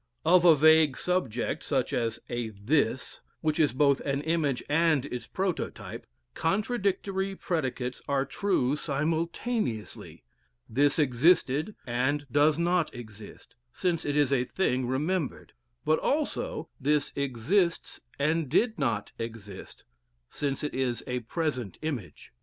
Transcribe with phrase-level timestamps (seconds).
[0.25, 5.27] Of a vague subject, such as a "this," which is both an image and its
[5.27, 10.23] prototype, contradictory predicates are true simultaneously:
[10.67, 15.53] this existed and does not exist, since it is a thing remembered,
[15.85, 19.83] but also this exists and did not exist,
[20.31, 22.33] since it is a present image.